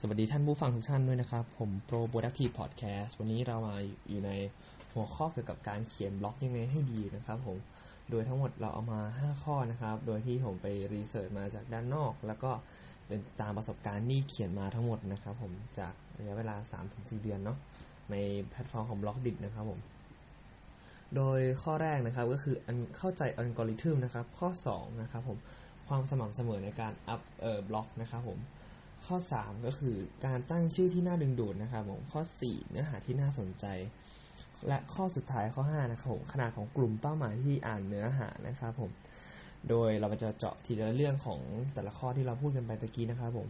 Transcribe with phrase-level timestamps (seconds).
[0.00, 3.76] สวัสดีท่านผู้ฟังทุกท่านด้วยนะครับ ผม Pro Productive Podcast วันนี้เรามา
[4.08, 4.30] อยู่ใน
[4.94, 7.56] หัวข้อเกี่ยวกับการเขียนบล็อกยังไงให้ดีนะครับผม
[8.10, 12.50] โดยทั้งหมดเราเอามา 5 ข้อนะครับ โดยที่ผมไป research มาจากด้านนอก แล้วก็
[13.06, 16.56] เป็นตามประสบการณ์ที่เขียนมาทั้งหมดนะครับ ผมจากระยะเวลา
[16.88, 17.58] 3-4 เดือนเนาะ
[18.10, 18.16] ใน
[18.50, 19.80] แพลตฟอร์มของ Blockdit นะครับผม
[21.16, 25.38] โดยข้อแรกนะครับก็คืออันเข้าใจอัลกอริทึมนะครับ ข้อ2นะครับผม
[25.88, 28.40] ความสม่ำเสมอในการอัพเอ่อบล็อกนะครับผม
[29.04, 33.66] ข้อ 3 ก็คือการตั้งชื่อที่น่าดึงดูดนะครับผมข้อ 4 เนื้อหาที่น่าสนใจ
[34.68, 38.90] และข้อสุดท้ายข้อ 5 นะครับผมขนาดของกลุ่มเป้าหมายที่อ่านเนื้อหานะครับผม
[39.68, 41.40] โดยเราจะเจาะทีละเรื่องของ
[41.74, 43.48] แต่ละข้อที่เราพูดกันไปตะกี้นะครับผม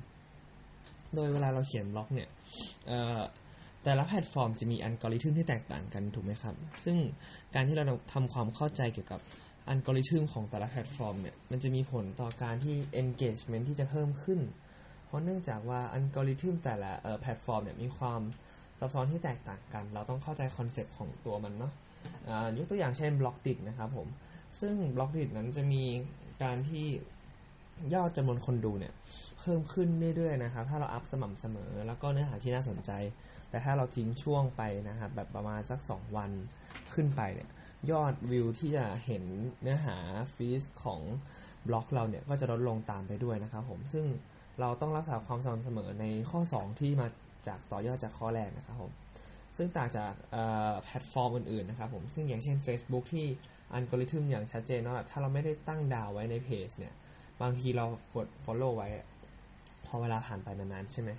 [1.15, 2.29] โดยเวลาเราเขียนบล็อกเนี่ย
[3.85, 6.97] แต่ละแพลตฟอร์มจะมีอัลกอริทึมที่แตกต่างกันถูกไหมครับ ซึ่ง
[7.55, 9.21] การที่เราทำความเข้าใจเกี่ยวกับ
[9.69, 14.41] อัลกอริทึมของแต่ละแพลตฟอร์มเนี่ยมันจะมีผลต่อการที่ engagement ที่จะเพิ่มขึ้น
[15.07, 18.21] เพราะเนื่องจากว่าอัลกอริทึมแต่ละแพลตฟอร์มเนี่ยมีความ
[18.79, 21.73] ซับซ้อนที่แตกต่างกัน เราต้องเข้าใจคอนเซปต์ของตัวมันเนาะ
[22.57, 24.09] ยกตัวอย่างเช่น Blockdit นะครับผม
[24.61, 25.83] ซึ่ง Blockdit นั้นจะมี
[26.43, 26.87] การที่
[27.95, 28.93] ยอดจำนวนคนดูเนี่ย
[29.39, 32.91] เพิ่มขึ้นเรื่อยๆนะครับ ถ้าเราอัพสม่ำเสมอ แล้วก็เนื้อหาที่น่าสนใจ
[33.51, 36.31] แต่ถ้าเราทิ้งช่วงไปนะครับแบบประมาณสัก 2 วัน
[36.95, 37.49] ขึ้นไปเนี่ย
[37.91, 39.25] ยอดวิวที่จะเห็น
[39.63, 39.97] เนื้อหา
[40.35, 41.01] feed ของ
[41.69, 44.05] บล็อกเราเนี่ยก็จะลดลงตามไปด้วยนะครับผมซึ่ง
[44.61, 47.07] เราต้องรักษาความสม่ำเสมอในข้อ 2 ที่มา
[47.49, 48.93] จากต่อยอดจากข้อแรกนะครับผม
[49.57, 50.13] ซึ่งต่างจาก
[50.83, 53.27] แพลตฟอร์มอื่นๆนะครับผมซึ่งอย่างเช่น Facebook ที่
[53.73, 56.95] อัลกอริทึมอย่างชัดเจนว่าถ้าเราไม่ได้ตั้งดาวไว้ในเพจเนี่ย
[57.43, 58.89] บางทีเรากด follow ไว้
[59.87, 61.11] พอเวลาผ่านไปนานๆใช่ไหม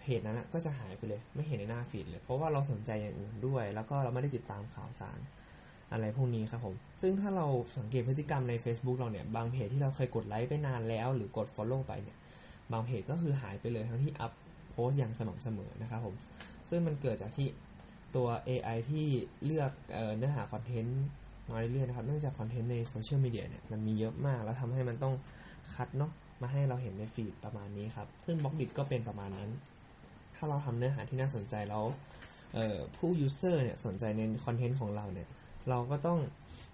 [0.00, 5.18] เพจนั้นก็จะหายไปเลย ไม่เห็นในหน้าฟีดเลย เพราะว่าเราสนใจอย่างอื่นด้วย แล้วก็เราไม่ได้ติดตามข่าวสาร
[5.92, 7.46] อะไรพวกนี้ครับผม ซึ่งถ้าเรา
[7.78, 12.16] สังเกตพฤติกรรมใน Facebook เราเนี่ย บางเพจที่เราเคยกดไลค์ไปนานแล้ว หรือกด follow ไปเนี่ย
[12.72, 14.32] บางเพจก็คือหายไปเลยทั้งที่อัพ
[14.70, 16.14] โพสอย่างสม่ำเสมอนะครับผม
[16.68, 17.48] ซึ่งมันเกิดจากที่
[18.16, 19.06] ตัว AI ที่
[19.44, 19.72] เลือก
[20.16, 21.02] เนื้อหาคอนเทนต์
[21.50, 25.14] มาเรื่อยๆนะครับเนื่องจากคอนเทนต์ในโซเชียลมีเดียเนี่ยมันมีเยอะมาก แล้วทำให้มันต้อง
[25.74, 26.10] คัดเนาะ
[26.42, 29.50] มาให้เราเห็นใน feed ประมาณนี้ครับ ซึ่ง Blockdit ก็เป็นประมาณนั้น
[30.34, 31.84] ถ้าเราทำเนื้อหาที่น่าสนใจแล้ว
[32.96, 35.28] ผู้ user เนี่ยสนใจในคอนเทนต์ของเราเนี่ย
[35.70, 36.18] เราก็ต้อง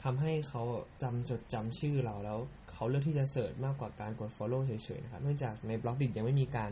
[0.04, 0.62] ทำให้เขา
[1.03, 2.38] จำจดจำชื่อเราแล้ว
[2.80, 6.70] เขาเลือกที่จะ search มากกว่าการกด follow เฉยๆนะครับ เนื่องจากใน Blockdit ยังไม่มีการ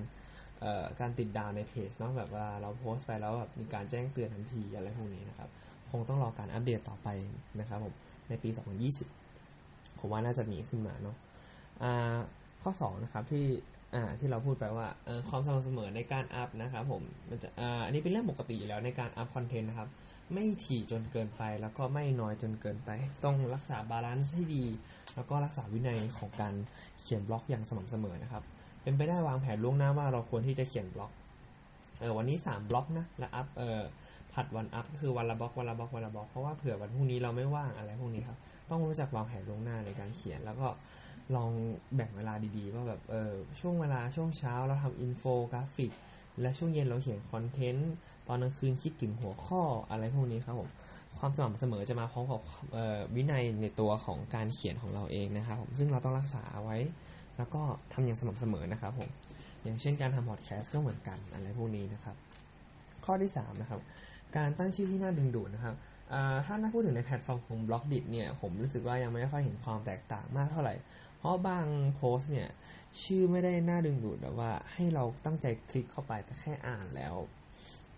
[1.00, 5.48] การติดดาวในเพจเนาะแบบว่าเราโพสต์ไปแล้วแบบมีการแจ้งเตือนทันทีอะไรพวกนี้นะครับ
[5.90, 7.08] คงต้องรอการอัปเดตต่อไป
[7.60, 7.94] นะครับผม
[8.28, 8.48] ในปี
[9.24, 11.16] 2020 ผมว่าน่าจะมีขึ้นมาเนาะ
[12.62, 13.44] ข้อ 2 นะครับที่
[13.94, 14.86] อ่าที่เราพูดไปว่า
[15.28, 19.88] ความสม่ำเสมอในการอัพนะครับผมมันจะอ่าอันนี้เป็นเรื่องปกติอยู่แล้วในการอัพคอนเทนต์นะครับ
[20.32, 22.90] ไม่ถี่จนเกินไปแล้วก็ไม่น้อยจนเกินไป
[23.24, 24.64] ต้องรักษา balance ให้ดี
[25.14, 26.54] แล้วก็รักษาวินัยของการ
[27.00, 28.42] เขียนบล็อกอย่างสม่ำเสมอนะครับ
[28.82, 31.12] เป็นไปได้วางแผนล่วงหน้าว่าเราควรที่จะเขียนบล็อก
[32.00, 33.80] เออวันนี้ 3 บล็อกนะและอัพเออ
[34.34, 38.38] ผัดวันอัพก็คือวันละบล็อกวันละบล็อกวันละบล็อกเพราะว่าเผื่อวันพรุ่งนี้เราไม่ว่างอะไรพวกนี้ครับ
[38.70, 40.66] ต้องรู้จักวางแผนล่วงหน้าในการเขียนแล้วก็
[41.36, 41.50] ลอง
[41.94, 45.92] แบ่งเวลาดีๆ ว่าแบบเออช่วงเวลาช่วงเช้าเราทำอินโฟกราฟิก
[46.40, 47.92] และช่วงเย็นเราเขียนคอนเทนต์
[48.28, 50.70] ตอนกลางคืนคิดถึงหัวข้ออะไรพวกนี้ครับผม
[51.18, 52.40] ความสม่ำเสมอจะมาพร้อมกับ
[53.16, 56.78] วินัยในตัวของการเขียนของเราเองนะครับผมซึ่งเราต้องรักษาไว้
[57.38, 57.62] แล้วก็
[57.92, 59.08] ทำอย่างสม่ำเสมอนะครับผม
[59.64, 62.16] อย่างเช่นการทำพอดแคสต์ก็เหมือนกันอะไรพวกนี้นะครับ
[63.04, 63.80] ข้อที่3นะครับ
[64.36, 65.74] การตั้งชื่อที่น่าดึงดูดนะครับ
[66.46, 70.74] ถ้าพูดถึงในแพลตฟอร์มของ Blockdit เนี่ยผมรู้สึกว่ายังไม่ค่อยเห็นความแตกต่างมากเท่าไหร่
[71.18, 72.48] เพราะบางโพสเนี่ย
[73.02, 77.14] ชื่อไม่ได้น่าดึงดูดแบบว่าให้เราตั้งใจคลิกเข้าไปแต่แค่อ่านแล้ว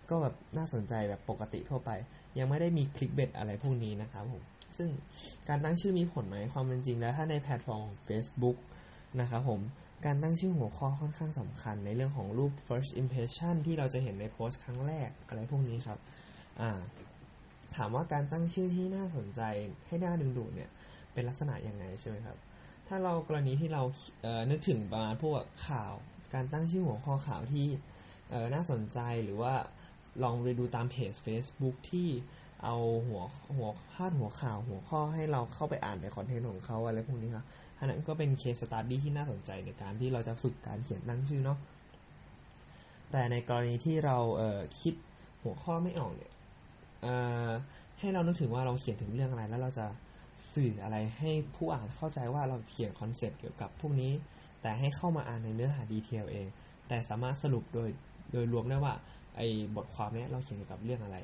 [0.09, 1.91] ก็แบบน่าสนใจแบบปกติทั่วไป
[2.37, 4.43] ยังไม่ได้มี clickbait อะไรพวกนี้นะครับผม
[4.77, 4.89] ซึ่ง
[5.49, 8.57] การตั้งชื่อมีผลไหมความเป็นจริงแล้วถ้าในแพลตฟอร์มของ Facebook
[9.21, 9.59] นะครับผม
[10.05, 15.99] การตั้งชื่อหัวข้อค่อนข้างสำคัญในเรื่องของรูป first impression ที่เราจะเห็นในโพสต์ครั้งแรกอะไรพวกนี้ครับ
[16.61, 16.71] อ่า
[17.75, 19.41] ถามว่าการตั้งชื่อที่น่าสนใจ
[19.87, 20.69] ให้น่าดึงดูดเนี่ย
[21.13, 22.37] เป็นลักษณะยังไงใช่ไหมครับ
[22.87, 23.83] ถ้าเรากรณีที่เรา
[24.21, 25.93] เนึกถึงประมาณพวกข่าว
[26.33, 27.67] การตั้งชื่อหัวข้อข่าวที่
[28.53, 29.53] น่าสนใจหรือว่า
[30.23, 32.09] ลองไปดูตามเพจ Facebook ที่
[32.63, 32.75] เอา
[33.07, 33.23] หัว
[33.55, 37.45] หัวพาดหัวข่าวหัวข้อให้เราเข้าไปอ่านในคอนเทนต์ของเขาอะไรพวกนี้ครับ
[37.79, 41.57] อันนั้นก็เป็น case study ที่น่าสนใจในการที่เราจะฝึกการเขียนตั้งชื่อเนาะ
[43.11, 44.93] แต่ในกรณีที่เราเคิด
[45.43, 46.31] หัวข้อไม่ออกเนี่ย
[47.99, 49.85] ให้เรานึกถึงว่าเราเขียนถึงเรื่องอะไรแล้วเราจะ
[50.53, 54.11] สื่ออะไรให้ผู้อ่านเข้าใจว่าเราเขียนคอนเซปต์เกี่ยวกับพวกนี้
[54.61, 56.47] แต่ให้เข้ามาอ่านในเนื้อหา detail เอง
[56.87, 57.89] แต่สามารถสรุปโดย
[58.31, 58.93] โดยรวมได้ว่า
[59.37, 61.17] ไอ้บทความนี้เราเขียนเกี่ยวกับเรื่องอะไร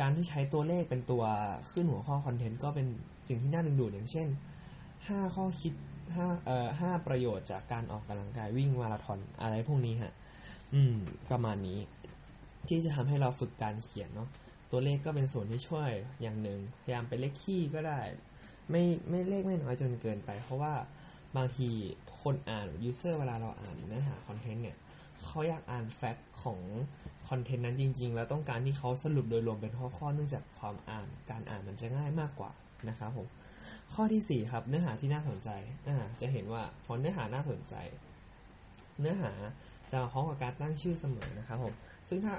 [0.00, 1.24] การที่ใช้ตัวเลขเป็นตัว
[1.70, 2.86] ขึ้นหัวข้อคอนเทนต์ก็เป็น
[3.28, 4.28] สิ่งที่น่าดึงดูดอย่างเช่น
[4.80, 5.72] 5 ข้อคิด
[6.10, 10.12] 5เอ่อ5ประโยชน์จากการออกกำลังกายวิ่งมาราธอนอะไรพวกนี้ฮะ
[10.74, 10.94] อืม
[11.30, 11.78] ประมาณนี้
[12.68, 14.28] ที่จะทำให้เราฝึกการเขียนเนาะ
[14.70, 15.90] ตัวเลขก็เป็นส่วนที่ช่วย
[16.22, 18.00] อย่างหนึ่ง พยายามเป็นเลขคี่ก็ได้
[18.70, 20.74] ไม่ไม่เลขไม่น้อยจนเกินไป เพราะว่า
[21.36, 21.68] บางที
[22.20, 24.76] คนอ่าน user เวลาเราอ่านเนื้อหาคอนเทนต์เนี่ย
[25.24, 26.60] เขาอยากอ่าน fact ของ
[27.28, 32.50] คอนเทนต์นั้นจริง ๆ แล้วต้องการที่เขาสรุปโดยรวมเป็นข้อๆเนื่องจากความอ่านการอ่านมันจะง่ายมากกว่า
[32.88, 33.26] นะครับผม
[33.92, 35.50] ข้อที่ 4 ครับ เนื้อหาที่น่าสนใจ
[35.88, 37.74] อ่าจะเห็นว่าพอเนื้อหาน่าสนใจ
[39.00, 39.32] เนื้อหา
[39.92, 41.74] จะพร้อมกับการตั้งชื่อเสมอนะครับผม
[42.08, 42.34] ซึ่งถ้า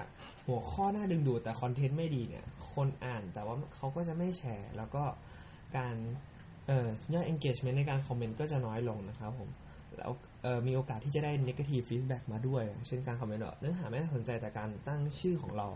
[0.48, 5.04] หัวข้อน่าดึงดูดแต่คอนเทนต์ไม่ดีเนี่ย คนอ่านแต่ว่าเขาก็จะไม่แชร์ แล้วก็
[5.78, 5.96] การ
[6.68, 9.50] เอ่อยอด engagement ในการคอมเมนต์ก็จะน้อยลงนะครับผม
[9.98, 10.12] แล้ว
[10.44, 15.68] เอ่อมีโอกาสที่จะได้ negative feedback มาด้วย เช่นการคอมเมนต์ว่าเนื้อหาไม่น่าสนใจแต่การตั้งชื่อของเรา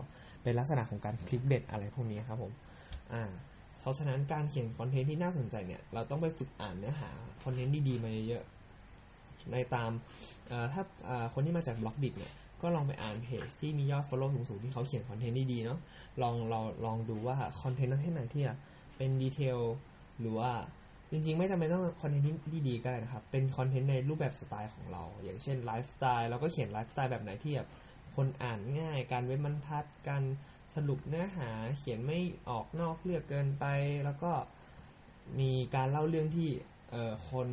[0.42, 2.52] เป็นลักษณะของการ clickbait อะไรพวกนี้ครับผม
[3.12, 3.22] อ่า
[3.80, 7.10] เพราะฉะนั้นการเขียนคอนเทนต์ที่น่าสนใจเนี่ย เราต้องไปฝึกอ่านเนื้อหา
[7.44, 9.90] คอนเทนต์ดีๆมาเยอะๆในตาม
[10.72, 10.82] ถ้า
[11.34, 15.78] คนที่มาจาก Blockdit เนี่ย ก็ลองไปอ่านเพจที่มียอด follow สูงๆที่เขาเขียนคอนเทนต์ดีๆเนาะ
[16.22, 18.42] ลองเราลองดูว่าคอนเทนต์นั้นที่ไหนที่
[18.96, 19.58] เป็น detail
[20.20, 20.52] หรือว่า
[21.10, 27.68] จริงๆ ไม่จำเป็นต้องคอนเทนต์ที่ดีๆก็ได้นะครับ เป็นคอนเทนต์ในรูปแบบสไตล์ของเรา อย่างเช่นไลฟ์สไตล์เราก็เขียนไลฟ์สไตล์แบบไหนที่แบบ
[28.14, 30.22] คนอ่านง่าย การเว้นบรรทัด การ
[30.74, 32.18] สรุปเนื้อหาเขียนไม่
[32.50, 33.64] ออกนอกเรื่องเกินไป
[34.04, 34.32] แล้วก็
[35.40, 36.50] มีการเล่าเรื่องที่
[37.30, 37.48] คน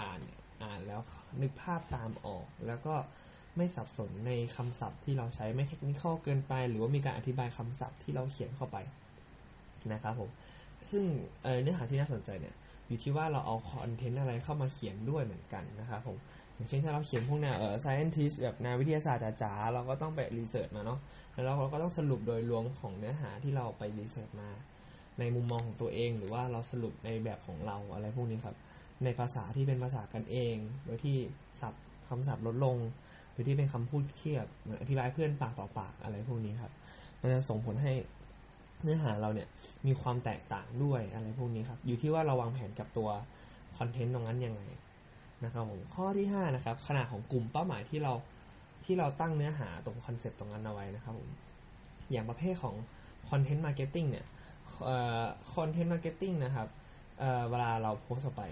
[0.00, 0.20] อ่าน
[0.62, 1.00] อ่านแล้ว
[1.42, 2.94] นึกภาพตามออก แล้วก็
[3.58, 8.76] ไม่สับสนในคำศัพท์ที่เราใช้ไม่เทคนิคเกินไป หรือว่ามีการอธิบายคำศัพท์ที่เราเขียนเข้าไป
[9.92, 10.30] นะครับผม
[10.90, 11.04] ซึ่ง
[11.42, 12.54] เเนื้อหาที่น่าสนใจเนี่ย
[12.86, 16.16] อยู่ที่ว่าเราเอาคอนเทนต์อะไรเข้ามาเขียนด้วยเหมือนกันนะครับผม
[16.54, 20.98] อย่างเช่นถ้าเราเขียนพวกแนวเออ scientist แบบแนววิทยาศาสตร์จ๋าๆเราก็ต้องไปรีเสิร์ชมาเนาะ
[21.32, 24.50] แล้วเราก็ต้องสรุปโดยรวมของเนื้อหาที่เราไปรีเสิร์ชมา
[25.18, 28.56] ในมุมมองของตัวเอง หรือว่าเราสรุปในแบบของเราอะไรพวกนี้ครับ
[29.04, 31.16] ในภาษาที่เป็นภาษากันเอง โดยที่
[31.60, 32.76] ศัพท์คำศัพท์ลดลง
[33.38, 34.46] โดยที่เป็นคำพูดเครียด
[34.80, 36.72] อธิบายเพื่อนปากต่อปากอะไรพวกนี้ครับ
[37.20, 37.92] มันจะส่งผลให้
[38.82, 39.48] เนื้อหาเราเนี่ย
[39.86, 43.08] มีความแตกต่างด้วยอะไรพวกนี้ครับ อยู่ที่ว่าเราวางแผนกับตัว
[43.78, 44.62] คอนเทนต์ตรงนั้นยังไง
[45.44, 48.12] นะครับผมข้อที่5นะครับขนาดของกลุ่มเป้าหมายที่เรา
[48.84, 51.30] ที่เราตั้งเนื้อหาตรงคอนเซปต์ตรงนั้นเอาไว้นะครับผม
[52.10, 52.74] อย่างประเภทของ
[53.30, 54.26] content marketing เนี่ย
[55.54, 56.68] content marketing นะครับ
[57.18, 58.42] เวลาเราโพสต์ไป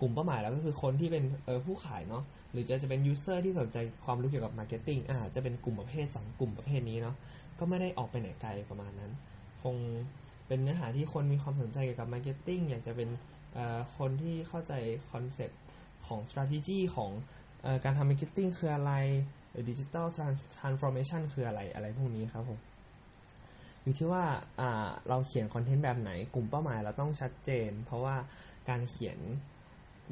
[0.00, 1.24] กลุ่มเป้าหมายเราก็คือคนที่เป็น
[1.66, 2.22] ผู้ขายเนาะ
[2.52, 7.14] หรือจะจะเป็น user ที่สนใจความรู้เกี่ยวกับ marketing อ่าจะเป็นกลุ่มประเภท 2 กลุ่มประเภทนี้เนาะ
[7.58, 9.10] ก็ไม่ได้ออกไปไหนไกลประมาณนั้น
[9.62, 9.76] คง
[10.46, 13.10] เป็นเนื้อหาที่คนมีความสนใจเกี่ยวกับ marketing อยากจะเป็น
[13.96, 14.72] คนที่เข้าใจ
[15.10, 15.60] คอนเซปต์
[16.06, 17.10] ของ strategy ของ
[17.64, 18.92] อการทำ marketing คืออะไร
[19.70, 22.58] digital transformation คืออะไรอะไรพวกนี้ครับผม
[23.82, 24.24] อยู่ที่ว่า
[25.08, 28.16] เราเขียนคอนเทนต์แบบไหนกลุ่มเป้าหมายเราต้องชัดเจน เพราะว่า
[28.68, 29.18] การเขียน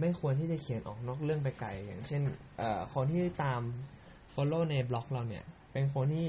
[0.00, 2.22] ไม่ควรที่จะเขียนออกนอกเรื่องไปไกล อย่างเช่น
[2.94, 3.60] คนที่ตาม
[4.34, 6.26] follow ในบล็อกเราเนี่ย เป็นคนที่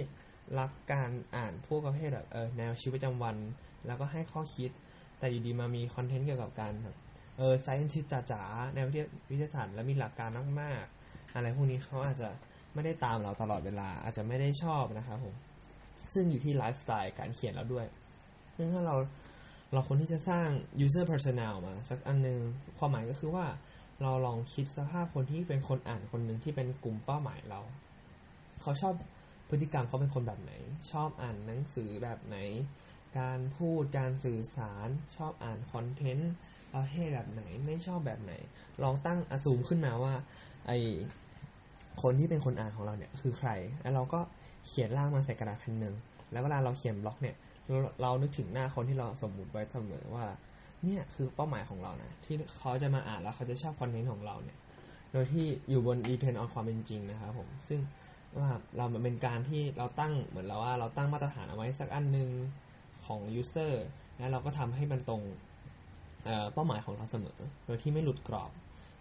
[0.60, 2.28] รักการอ่านพวกประเภทแบบ
[2.58, 3.36] แนวชีวิตประจำวัน
[3.86, 4.72] แล้วก็ให้ข้อคิด
[5.20, 6.96] แต่อยู่ดีมามีคอนเทนต์เกี่ยวกับการแบบ
[7.38, 8.42] เออ scientist จ๋า
[8.74, 8.86] แนว
[9.30, 10.30] วิทยาศาสตร์แล้วมีหลักการ
[10.62, 12.30] มากๆ อะไรพวกนี้เขาอาจจะ
[12.74, 15.36] ไม่ได้ตามเราตลอดเวลา อาจจะไม่ได้ชอบนะครับผม
[16.14, 17.86] ซึ่งอยู่ที่ไลฟ์สไตล์การเขียนเราด้วย
[18.56, 18.96] ซึ่งถ้าเรา
[19.76, 20.48] เราคนที่จะสร้าง
[20.86, 22.40] user personnel มา สักอันนึง
[22.78, 23.46] ความหมายก็คือว่า
[24.02, 27.62] เราลองคิดสภาพคนที่เป็นคนอ่านคนหนึ่งที่เป็นกลุ่มเป้าหมายเรา
[28.62, 28.94] เขาชอบ
[29.50, 30.54] พฤติกรรมเขาเป็นคนแบบไหน
[30.92, 32.38] ชอบอ่านหนังสือแบบไหน
[33.20, 36.34] การพูดการสื่อสาร ชอบอ่านคอนเทนต์
[36.74, 38.34] ประเภทแบบไหน ไม่ชอบแบบไหน
[38.84, 40.14] ลองตั้งอสูมขึ้นมาว่า
[40.68, 40.72] ไอ
[42.02, 43.50] คนที่เป็นคนอ่านของเราเนี่ยคือใคร
[43.82, 44.20] แล้วเราก็
[44.68, 45.96] เขียนร่างมาใส่กระดาษแผ่นหนึ่ง
[46.32, 47.36] แล้วเวลาเราเขียนบล็อกเนี่ย
[48.02, 50.26] เรานึกถึงหน้าคนที่เราสมมุติไว้เสมอว่า
[50.84, 54.58] เนี่ยคือเป้าหมายของเรานะที่เขาจะมาอ่านแล้วเขาจะชอบคอนเทนต์ของเราเนี่ย
[55.12, 57.80] โดยที่อยู่บน depend on ความเป็นจริงนะครับผม ซึ่ง
[58.38, 62.30] ว่าเรามันเป็นการที่เราตั้งเหมือนเราว่าเราตั้งมาตรฐานเอาไว้สักอันหนึ่ง
[63.06, 63.74] ของ user
[64.18, 65.22] แล้วเราก็ทำให้มันตรง
[66.54, 68.52] เป้าหมายของเราเสมอ โดยที่ไม่หลุดกรอบ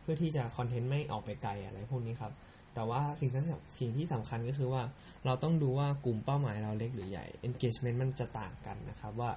[0.00, 2.32] เพื่อที่จะคอนเทนต์ไม่ออกไปไกลอะไรพวกนี้ครับ
[2.74, 3.42] แต่ว่าสิ่งที่
[3.78, 4.82] สิ่งที่สำคัญก็คือว่า
[5.24, 9.30] เราต้องดูว่ากลุ่มเป้าหมายเราเล็กหรือใหญ่ engagement มันจะต่างกันนะครับว่า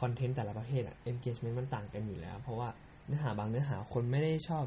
[0.00, 2.68] คอนเทนต์แต่ละประเภทอะ engagement มันต่างกันอยู่แล้ว เพราะว่า
[3.06, 4.64] เนื้อหาบางเนื้อหาคนไม่ได้ชอบ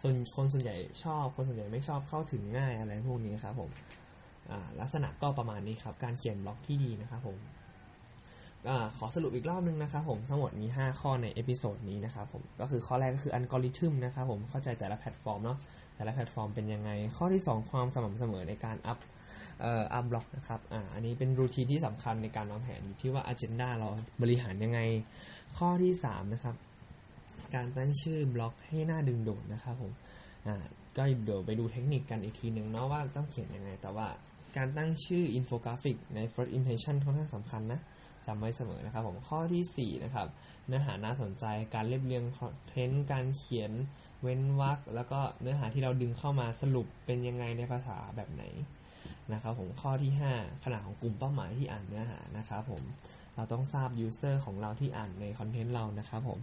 [0.00, 3.70] ส่วนคนส่วนใหญ่ชอบ คนส่วนใหญ่ไม่ชอบเข้าถึงง่ายอะไรพวกนี้ครับผม
[4.80, 7.36] ลักษณะก็ประมาณนี้ครับ การเขียนบล็อกที่ดีนะครับผม
[8.68, 15.58] ขอสรุปอีกรอบนึงนะครับผมทั้งหมดมี 5 ข้อใน episode นี้นะครับผมก็คือข้อแรกก็คืออัลกอริทึมนะครับผมเข้าใจแต่ละแพลตฟอร์มเนาะ
[15.96, 18.98] แต่ละแพลตฟอร์มเป็นยังไง ข้อที่ 2 ความสม่ำเสมอในการอัพ
[19.60, 23.88] เอ่ออัพบล็อกนะครับอ่าอันนี้เป็น routine ที่สำคัญในการวางแผนอยู่ที่ว่าอ g e n d a เรา
[24.22, 24.80] บริหารยังไง
[25.56, 26.54] ข้อที่ 3 นะครับ
[27.54, 29.92] การตั้งชื่อบล็อกให้น่าดึงดูดนะครับผม
[30.46, 30.56] อ่า
[30.96, 34.06] ก็เดี๋ยวไปดูเทคนิคกันอีกทีหนึ่งเนาะว่าต้องเขียนยังไงแต่ว่า
[34.56, 37.80] การตั้งชื่ออินโฟกราฟิกใน first impression ค่อนข้างสำคัญนะ
[38.26, 40.28] จำไว้เสมอนะครับผมข้อทีสี่ 4 นะครับ
[40.66, 43.72] เนื้อหาน่าสนใจการเรียบเรียงคอนเทนต์การเขียน
[44.22, 48.44] เว้นวรรคแล้วก็เนื้อหาที่เราดึงเข้ามาสรุปเป็นยังไงในภาษาแบบไหน
[49.32, 52.82] นะครับผมข้อที่ 5 ขนาดของกลุ่มเป้าหมายที่อ่านเนื้อหานะครับผม
[53.36, 56.38] เราต้องทราบ user ของเราที่อ่านในคอนเทนต์เรานะครับผม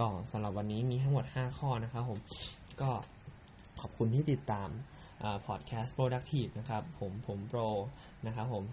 [0.00, 2.18] ก็สำหรับวันนี้มีทั้งหมด 5 ข้อนะครับผม
[2.80, 2.90] ก็
[3.86, 4.68] ขอบคุณที่ติดตาม
[5.46, 7.60] พอดแคสต์ productive นะครับ ผมผมโปร
[8.26, 8.64] นะครับผม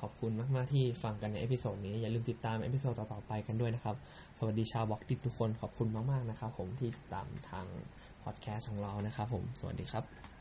[0.00, 3.96] ขอบคุณมาก ๆ ที่ฟังกันใน episode นี้ อย่าลืมติดตาม episode ต่อ ๆ ไปกันด้วยนะครับ
[4.38, 7.66] สวัสดีชาวบล็อกดิทุกคนขอบคุณมาก ๆ นะครับผมที่ติดตามทาง
[8.22, 10.31] พอดแคสต์ของเรานะครับผมสวัสดีครับ